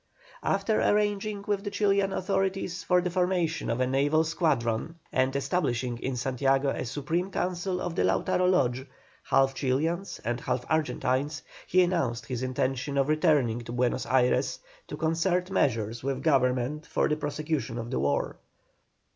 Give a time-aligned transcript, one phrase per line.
[0.41, 5.99] After arranging with the Chilian authorities for the formation of a naval squadron, and establishing
[5.99, 8.87] in Santiago a Supreme Council of the Lautaro Lodge,
[9.25, 14.97] half Chilians and half Argentines, he announced his intention of returning to Buenos Ayres to
[14.97, 18.39] concert measures with Government for the prosecution of the war.